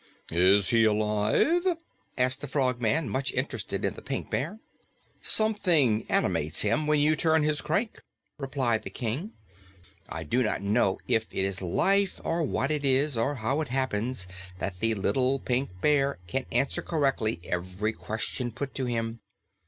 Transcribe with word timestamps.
"Is 0.31 0.69
he 0.69 0.83
alive?" 0.83 1.63
asked 2.17 2.41
the 2.41 2.47
Frogman, 2.47 3.07
much 3.07 3.31
interested 3.33 3.85
in 3.85 3.93
the 3.93 4.01
Pink 4.01 4.31
Bear. 4.31 4.59
"Something 5.21 6.07
animates 6.09 6.63
him 6.63 6.87
when 6.87 6.99
you 6.99 7.15
turn 7.15 7.43
his 7.43 7.61
crank," 7.61 8.01
replied 8.39 8.81
the 8.81 8.89
King. 8.89 9.33
"I 10.09 10.23
do 10.23 10.41
not 10.41 10.63
know 10.63 10.97
if 11.07 11.27
it 11.31 11.41
is 11.43 11.61
life 11.61 12.19
or 12.23 12.41
what 12.41 12.71
it 12.71 12.83
is 12.83 13.15
or 13.15 13.35
how 13.35 13.61
it 13.61 13.67
happens 13.67 14.25
that 14.57 14.79
the 14.79 14.95
Little 14.95 15.37
Pink 15.37 15.69
Bear 15.81 16.17
can 16.25 16.47
answer 16.51 16.81
correctly 16.81 17.39
every 17.43 17.93
question 17.93 18.51
put 18.51 18.73
to 18.73 18.85
him. 18.85 19.19